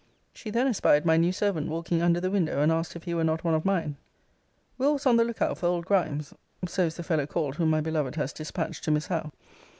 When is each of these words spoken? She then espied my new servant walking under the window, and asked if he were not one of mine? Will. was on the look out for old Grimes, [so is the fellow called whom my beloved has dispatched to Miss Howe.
She 0.33 0.49
then 0.49 0.65
espied 0.65 1.05
my 1.05 1.15
new 1.15 1.31
servant 1.31 1.67
walking 1.69 2.01
under 2.01 2.19
the 2.19 2.31
window, 2.31 2.59
and 2.63 2.71
asked 2.71 2.95
if 2.95 3.03
he 3.03 3.13
were 3.13 3.23
not 3.23 3.43
one 3.43 3.53
of 3.53 3.65
mine? 3.65 3.97
Will. 4.79 4.93
was 4.93 5.05
on 5.05 5.15
the 5.17 5.23
look 5.23 5.43
out 5.43 5.59
for 5.59 5.67
old 5.67 5.85
Grimes, 5.85 6.33
[so 6.65 6.87
is 6.87 6.95
the 6.95 7.03
fellow 7.03 7.27
called 7.27 7.57
whom 7.57 7.69
my 7.69 7.81
beloved 7.81 8.15
has 8.15 8.33
dispatched 8.33 8.83
to 8.85 8.89
Miss 8.89 9.05
Howe. 9.05 9.31